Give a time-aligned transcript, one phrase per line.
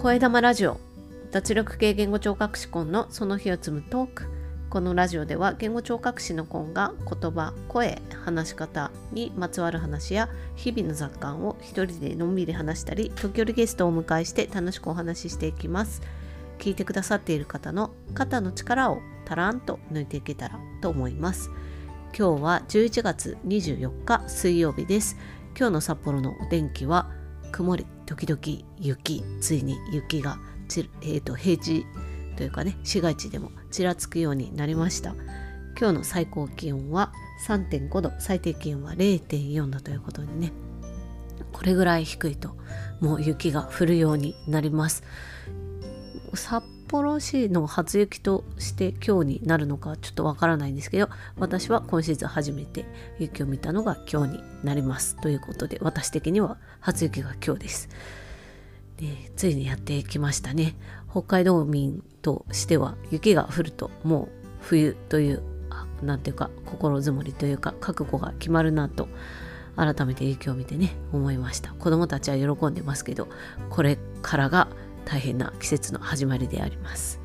[0.00, 0.78] 声玉ラジオ。
[1.32, 4.28] 脱力系言語聴覚士コンのその日を積むトーク。
[4.70, 16.00] このラジオでは言語聴覚士のコンが言葉声話し方にまつわる話や日々の雑感を一人でのんびり話したり時折ゲストをお迎えして楽しくお話ししていきます。
[16.60, 21.50] 聞いてくださっている方の肩の力をたらんと抜いていけたらと思います。
[22.16, 25.16] 今日は11月24日水曜日です。
[25.58, 27.10] 今日の札幌のお天気は
[27.50, 27.97] 曇り。
[28.08, 31.84] 時々雪ついに雪がち、えーと、平地
[32.36, 35.14] というかね市街地でもちらつくようになりました。
[35.78, 37.12] 今日の最高気温は
[37.46, 40.52] 3.5度最低気温は0.4度ということでね
[41.52, 42.56] これぐらい低いと
[43.00, 45.04] もう雪が降るようになります。
[46.34, 52.86] 札幌市の初雪として今日になるのかちょっとわからないんですけど私は今シーズン初めて
[53.18, 55.16] 雪を見たのが今日になります。
[55.16, 57.88] ということで私的には初雪が今日です。
[58.96, 60.74] でついにやってきましたね。
[61.10, 64.28] 北海道民としては雪が降るともう
[64.60, 65.42] 冬という
[66.02, 69.08] 何ていうか心づもりというか覚悟が決まるなと
[69.76, 71.72] 改めて雪を見てね思いました。
[71.74, 73.28] 子供たちは喜んでますけど
[73.70, 74.68] これからが
[75.08, 77.18] 大変な季節の始まりであります。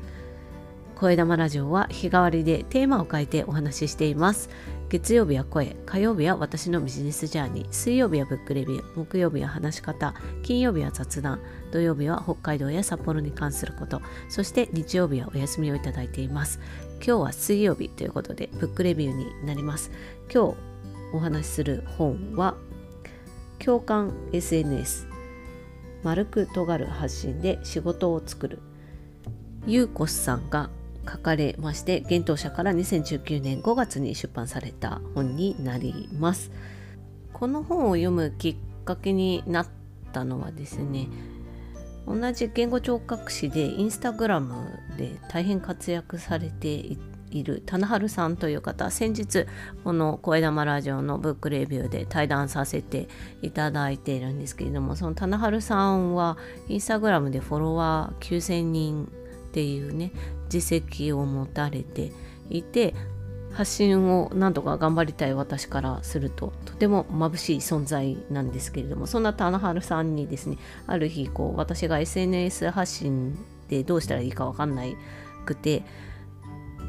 [0.96, 4.48] 声玉ラジオは日替わりでテーマを変えてお話ししています。
[4.88, 11.40] 月曜日は声、火曜日は私のビジネスジャーニー、水曜日はブックレビュー、木曜日は話し方、金曜日は雑談、
[11.72, 16.60] 土曜日は北海道や札幌に関すること、そして日曜日はお休みをいただいています。
[17.04, 19.90] 今日は水曜日ということでブックレビューになります。
[20.32, 20.56] 今日
[21.12, 22.54] お話しする本は
[23.58, 25.13] 共感 SNS
[26.04, 28.60] 丸く尖る発信で仕事を作る。
[29.66, 30.70] ゆうこさんが
[31.10, 36.50] 書かれまして幻冬舎から2019年5月に出版された本になります。
[37.32, 39.68] この本を読むきっかけになっ
[40.12, 41.08] たのはですね
[42.06, 44.54] 同じ言語聴覚士でインスタグラム
[44.96, 46.98] で大変活躍されてい
[47.34, 49.46] いる棚春さんという方先日
[49.82, 53.08] この声玉ラジオのブックレビューで対談させて
[53.42, 60.12] いただいているんですけれどもその棚春さんはインスタグラムでフォロワー9000人っていうね
[60.48, 62.12] 実績を持たれて
[62.50, 62.94] いて
[63.52, 74.96] 発信を何とか頑張りたい私からするととても眩しい存在なんですけれどもそんな棚春さんにですねある日こう私が SNS 発信でどうしたらいいか分かんない
[75.46, 75.84] くて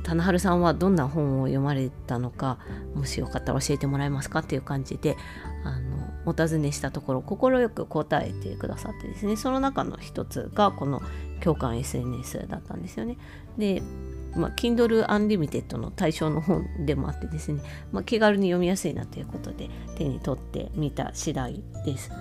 [0.06, 2.60] 棚春さんはどんな本を読まれたのか
[2.94, 5.18] もしよかったら教えてもらえますかっていう感じで
[5.64, 11.02] あのお尋ねしたところ快く答えてくださってですねその中の一つがこの
[11.42, 13.18] 共感 SNS だったんですよね。
[13.58, 13.82] で
[14.36, 17.62] まあ、Kindle Unlimited の対象の本でもあってですね、
[17.94, 22.12] まあ、気軽に読みやすいなということで手に取ってみた次第です。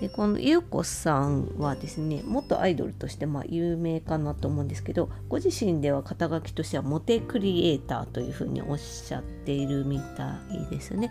[0.00, 11.10] でこの優子さんはですね元アイドルとしてま有名かなと思うんですけどご自身では肩書きとしてはモテクリエイターというふうにおっしゃっているみたいですね。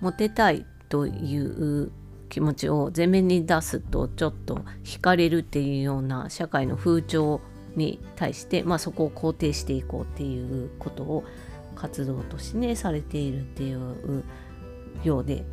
[0.00, 1.90] モテたいという
[2.28, 7.40] 気持ちを前面に出すとちょっと惹かれるっていうような社会の風潮
[7.76, 11.24] に対して、まあ、そこを肯定していこうっていうことを
[11.74, 14.24] 活動としてねされているっていう
[15.04, 15.44] ようで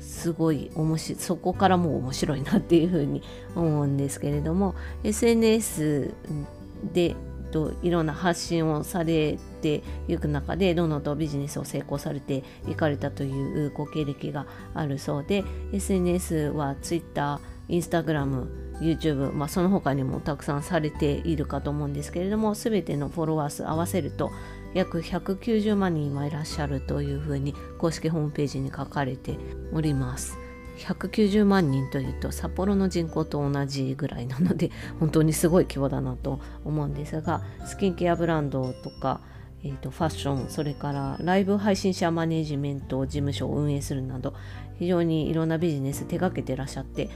[0.00, 3.22] すごい面白いそこからもう面白いなっていうふうに
[3.54, 4.74] 思うんですけれども
[5.04, 6.14] SNS
[6.92, 7.16] で
[7.50, 24.30] といろんな発信をされていく中でどんどんとビジネスを成功されていかれたというご経歴があるそうで SNS は Twitter、Instagram、YouTube、まあ、その他にもたくさんされているかと思うんですけれども全てのフォロワー数合わせると
[24.74, 29.38] 約190万人今いらっしゃるというふうに公式ホームページに書かれて
[29.72, 30.38] おります。
[30.76, 34.70] 190万人というと札幌の人口と同じぐらいなので
[35.00, 39.20] 本当にすごい規模だなと思うんですがスキンケアブランドとか、
[39.64, 44.34] えーと、ファッションそれからライブ配信者マネジメント事務所を運営するなど
[44.78, 47.08] 非常にいろんなビジネス手掛けてらっしゃって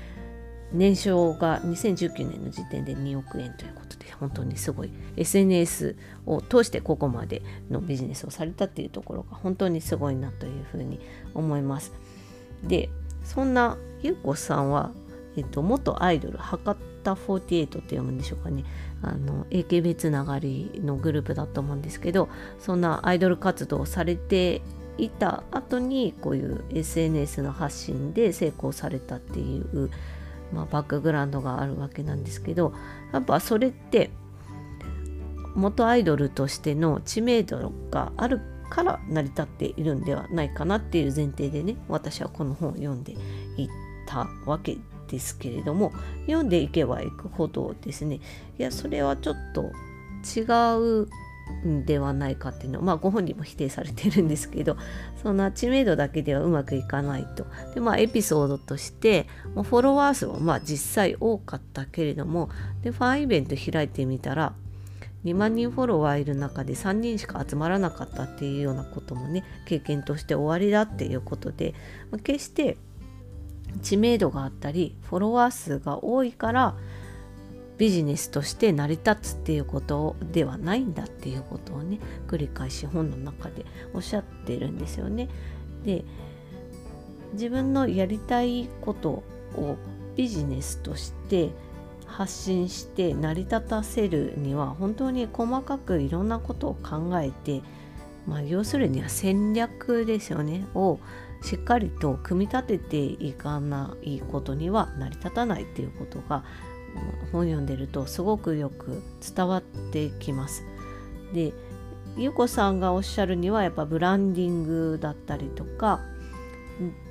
[0.72, 5.96] 年商が2019年の時点で2億円ということで本当にすごい SNS
[6.26, 11.00] を通してここまでのビジネスをされたっていうところが本当にすごいなというふうに
[11.34, 11.92] 思います。
[12.62, 12.90] で
[13.24, 14.90] そんなゆうこさんは、
[15.36, 18.64] えっと、元アイドル博多48って読むんでしょうかね
[19.02, 22.28] あの AKB つながりのグループだと思うんですけど
[22.58, 24.60] そんなアイドル活動をされて
[24.98, 29.90] いた後にこういう SNS の発信で成功されたっていう
[30.52, 32.72] まあ、バックグラウンドがあるわけなんですけど
[33.12, 34.10] やっぱそれって
[35.54, 43.12] 元アイドルとしての知名度があるから成り立っているんではないかなっていう前提でね私はこの本を読んで
[43.56, 43.68] いっ
[44.06, 45.92] たわけですけれども
[46.26, 48.20] 読んでいけばいくほどですね。
[48.58, 49.72] いやそれはちょっと
[50.24, 50.42] 違
[51.02, 51.08] う
[51.84, 54.76] ではないかっていうのはまあご本人も否定されてるんですけど
[55.22, 57.46] そんな知名度だけではうまくいかないと。
[57.74, 62.50] でまあエピソードとしてフォロワー数はまあ実際多かったけれども
[62.82, 64.54] でファンイベント開いてみたら
[65.24, 71.74] 2万人フォロワーいる中で3人しか集まらなかったっていうようなこともね経験として終わりだっていうことで、
[72.10, 72.78] ま、決して
[73.82, 76.76] 知名度があったりフォロワー数が多いから
[77.80, 81.98] ビジネスとして成り立つっていうことではないんだっていうことをね
[82.28, 85.30] 繰り返し本の中でおっしゃってるんですよね。
[85.82, 86.04] で
[87.32, 89.22] 自分のやりたいこと
[89.54, 89.78] を
[90.14, 91.52] ビジネスとして
[92.04, 97.62] 発信して成り立たせるには本当に細かくいろんなことを考えて、
[98.26, 100.98] まあ、要するには戦略ですよねを
[101.40, 106.44] しっかりと組み立てていかないことには成り立たないっていうことが
[107.32, 109.02] 本読んでるとすごくよく
[109.34, 110.64] 伝わってきます。
[111.32, 111.52] で
[112.16, 116.00] ゆうこさんがおっしゃるにはやっぱブランディングだったりとか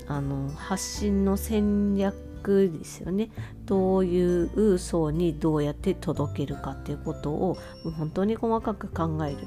[0.08, 3.30] あの発信の戦略ですよね
[3.66, 9.38] どういう層にどうやって届けるかっていうことをもう本当に細かく考える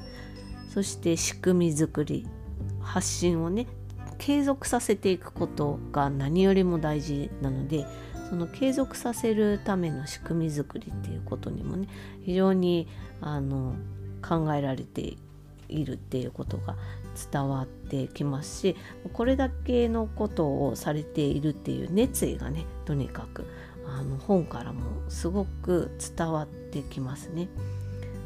[0.73, 2.27] そして仕組み作り
[2.81, 3.67] 発信をね
[4.19, 7.87] 継続させていくことが何よりも大事なので
[8.33, 11.87] その継続させるための仕組み作りっていうことにもね
[12.23, 12.89] 非常に
[13.21, 13.75] あの
[14.27, 15.19] 考えられて
[15.69, 16.75] いるっていうことが
[17.31, 18.77] 伝わってきますし
[19.13, 23.45] これだけのことをされているっていう熱意がねとにかく
[23.87, 24.81] あの本からも
[25.11, 27.51] すごく伝わってきますね。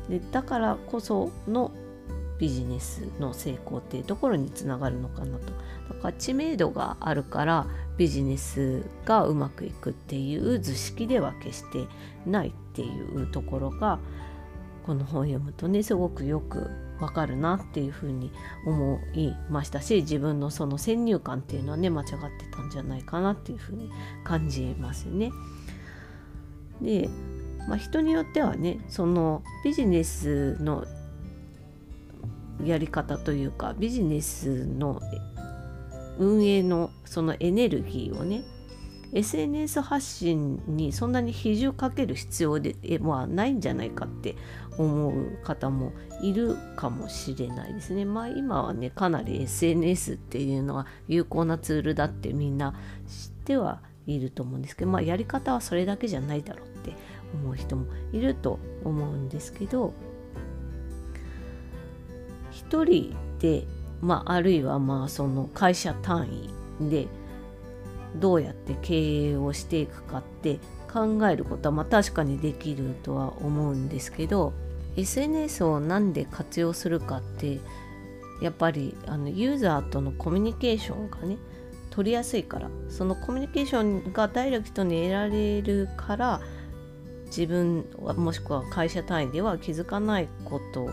[0.08, 1.72] でだからこその
[2.38, 5.52] ビジネスの成功っていうところにつながるのかなと。
[5.94, 7.66] だから知名度があるから
[7.96, 11.86] ビジネスがうまくいくっていう図式では決して
[12.26, 13.98] ないっていうところが
[14.84, 18.30] この本を読むとねすごくよくわかるなっていうふうに
[18.66, 22.16] 思いましたし自分のその先入観っていうのはね間違って
[22.50, 23.90] たんじゃないかなっていうふうに
[24.24, 25.30] 感じますね。
[26.80, 27.08] で、
[27.68, 30.84] まあ、人によってはねそのビジネスの
[32.64, 35.00] やり方というかビジネスの
[36.18, 38.42] 運営のそのエネルギーをね
[39.12, 44.36] SNS 発信にそんなに比重かける必要ではないんじゃないかって
[44.78, 45.92] 思う方も
[46.22, 48.04] いるかもしれないですね。
[48.04, 52.74] まあ今はねかなり SNS っていうのは有効なツールだってみんな
[53.06, 56.92] 知ってはいると思うんですけど、まあ、やり方はそれだけじゃないだろうって
[57.34, 59.94] 思う人もいると思うんですけど
[62.68, 63.64] 一人で、
[64.00, 66.28] まあ、あるいはまあその会社単
[66.80, 67.06] 位で
[68.16, 70.58] どうやって経営をしていくかって
[70.92, 74.52] 考えることはまあ確かにできるとは思うんですけど
[74.96, 77.60] SNS を何で活用するかって
[78.40, 81.36] やっぱりあのユーザーとのコミュニケーションがね
[81.90, 86.40] 取りやすいからそのコミュニケーションがダイレクトに得られるから
[87.26, 90.90] 自分もしくは会社単位では気づかないこと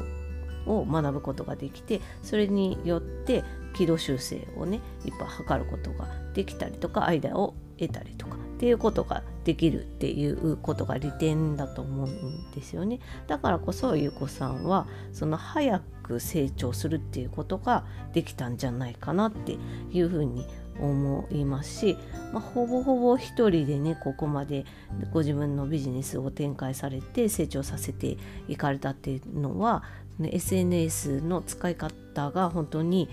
[0.66, 3.44] を学ぶことができてそれによって
[3.74, 13.00] 軌道修正をねいっぱい測ることができたりとかアイデアを得たりとかっていうことができるっていうことが利点だと思うんですよね。
[13.28, 19.58] だからこそゆうこさんはその早く成長するっていうことができたんじゃないかなって
[19.92, 20.46] いうふうに
[20.80, 21.98] 思いますし、
[22.32, 24.66] まあ、ほぼほぼ一人でねここまで
[25.12, 28.18] ご自分のビジネスを展開されて成長させて
[28.48, 29.84] いかれたっていうのは
[30.32, 33.10] SNS の使い方が本当に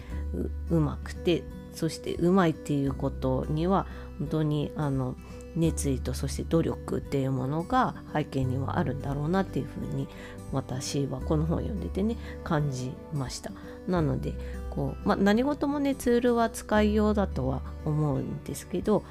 [0.70, 3.86] うまくてそしてうまいっていうことには
[4.18, 5.16] 本当にあの
[5.56, 10.08] 熱意とそして努力っていうものが背景にはあるんだろうなっていうふうに
[10.52, 13.52] 私はこの本を読んでてね感じました。
[13.86, 14.34] なので
[14.70, 19.04] こう、まあ、何事もねツールは使いようだとは思うんですけど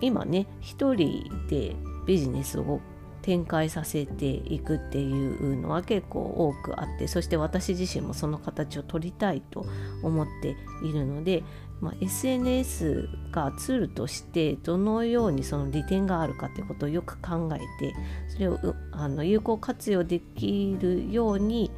[0.00, 1.74] 今ね一人で
[2.06, 2.80] ビジネスを
[3.22, 9.64] 展開させていくっていうのは結構多くあってそして私自身もその形を取りたいと
[10.02, 11.44] 思っているので、
[11.80, 17.94] まあ、SNS がツールとしてどのようにその利点があるかってことをよく考えて
[18.28, 18.58] それを
[18.90, 21.70] あの有効活用できるように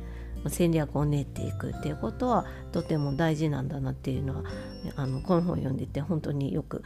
[0.49, 4.45] 戦略を練っていくっていうことはとても大事なんだなっていうのは
[4.97, 6.83] あのこの本を読んでて本当によく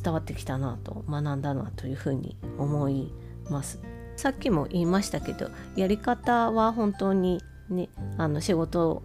[0.00, 3.80] 伝わってきたなと学んだなというふうに思いますます。
[4.16, 9.02] さっきも言いましたけどやり方は本当にねあの仕事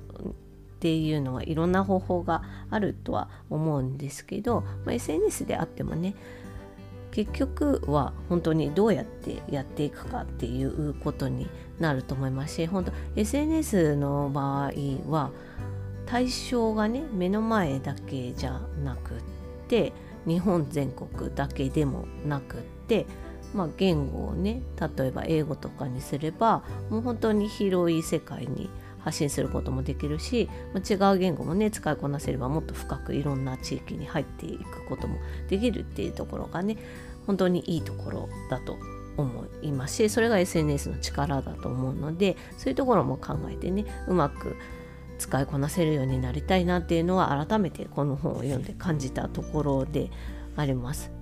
[0.77, 6.13] っていうのはいろんな方法があるとは思うんですけど、まあ、SNS であってもね
[7.11, 14.71] 結局は本当にどうやってやっていくかっていうことになると思いますし本当 SNS の場合
[15.09, 15.31] は
[16.05, 19.17] 対象がね目の前だけじゃなくっ
[19.67, 19.93] て
[20.27, 23.07] 日本全国だけでもなくって
[23.53, 24.61] まあ、言語をね
[24.97, 36.77] 例えば英語とかにすればもう本当に広い世界に発信することもできるし、ま、違う言語もね使いこなせればもっと深くいろんな地域に入っていくこともできるっていうところがね
[37.25, 38.77] 本当にいいところだと
[39.15, 44.55] 思いますしそれが SNS の力だと思うのでそういうところも考えてねうまく
[45.17, 50.11] 使いこなせるようになりたいなっていうのは改めてこの本を読んで感じたところで
[50.55, 51.16] あります。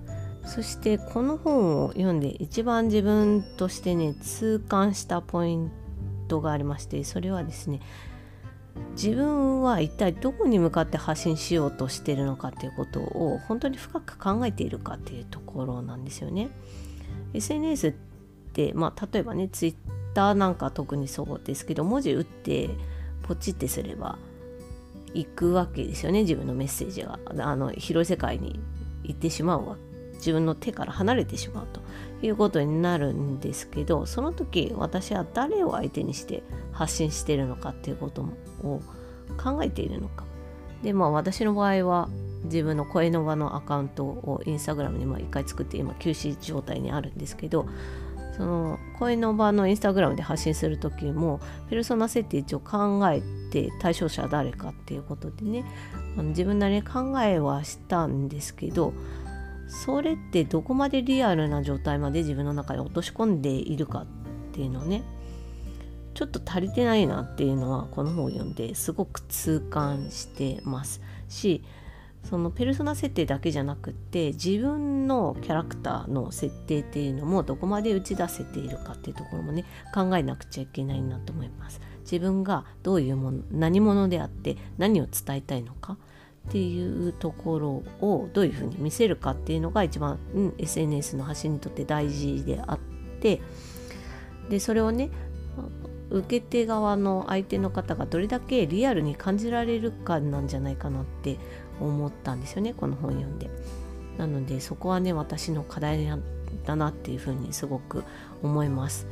[0.46, 5.70] そしてこの本を読んで一番自分としてね痛感したポイン
[6.28, 7.80] トがありましてそれはですね
[8.92, 16.48] 自分は一体どこに向かって発信しようとしてるのかっていうことを本当に深く考えているかっていうところなんですよね。
[17.34, 17.92] SNS っ
[18.52, 22.70] て、まあ、例えばね Twitter なんか特にそうですけど文字打って
[23.22, 24.18] ポチってすれば
[25.14, 28.60] 行くわけですよね自分のメッセージがあの広い世界に
[29.02, 29.76] 行ってしまうわ
[30.16, 31.80] 自分の手から離れてしまうと
[32.24, 36.42] いうことになるんですけどその時私は誰を相手にして
[36.72, 38.22] 発信しているのかっていうこと
[38.62, 38.80] を
[39.42, 40.24] 考えているのか。
[40.82, 42.08] でまあ私の場合は
[42.44, 47.66] 自分の声の場のアカウントをインスタグラムに1回作って今休止状態にあるんですけど
[48.36, 55.64] その声の場のインスタグラムで発信する時もペルソナ設定一応考えて対象者は誰かっていうことでね
[56.16, 58.92] 自分なりに考えはしたんですけど
[59.68, 64.06] それってどこまでリアルな状態まで自分の中に落とし込んでいるかっ
[64.52, 65.02] ていうのね
[66.14, 71.02] ちょっと足りてないなっていうのはこの本を読んですごく痛感してます。
[71.28, 71.62] し
[72.24, 81.80] そのペルソナ設定だけじゃなくって自分のキャラクターの設定っていうのもどこまで打ち出せているかっていうところもね考えなくちゃいけないなと思います。
[82.00, 85.98] 自分がどういうもの何者であって何を伝えたいのか
[86.48, 92.78] っていうところをどういうふうに見せるかっていうのが一番、うん、SNS の発信にとって大事であっ
[93.20, 93.40] て
[94.48, 95.10] でそれをね
[96.10, 101.38] 受け手側の相手の方がどれだけリアルに感じられるかなんじゃないかなって
[101.80, 103.50] 思ったんですよねこの本読んで。
[104.16, 106.08] なのでそこはね私の課題
[106.64, 108.04] だなっていうふうにすごく
[108.42, 109.06] 思います。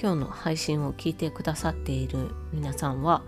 [0.00, 3.22] 今日の配信を聞いてくださっている皆さんは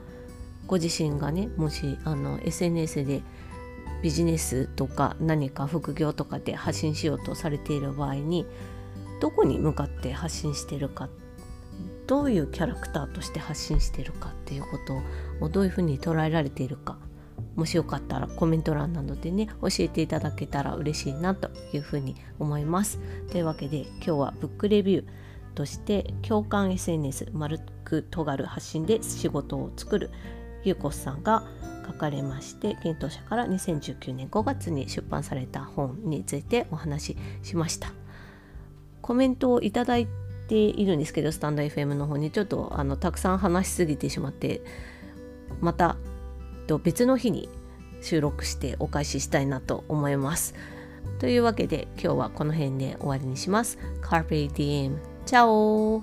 [0.66, 3.23] ご自身がねもしあの SNS で
[4.02, 8.46] ビジネスとか何か副業とかで発信しようとされている場合に
[9.20, 11.08] どこに向かって発信してるか
[12.06, 14.78] どういうキャラクターとして発信してるかっていうこ
[15.40, 16.99] とをどういうふうに捉えられているか
[17.54, 22.99] もしよかったらコメント欄などでね教えていただけたら嬉しいなというふうに思います。
[23.30, 25.04] というわけで今日はブックレビュー
[25.54, 30.11] として共感 SNS 丸く尖る発信で仕事を作る。
[30.66, 31.44] ゆうこさんが
[31.87, 37.92] 書かれまして検討者から2019年5月に出版された本についてお話ししました。
[39.00, 40.08] コメントをいただい
[40.49, 44.61] ているんですけどスタンド FM の方にちょっとあのたくさん話しすぎてしまって
[45.61, 45.96] また
[46.82, 47.49] 別の日に
[48.02, 50.54] 収録してお返ししたいなと思います。
[51.20, 53.78] というわけで今日はこの辺で終わりにします。
[54.02, 56.02] Carpe Diem チャオ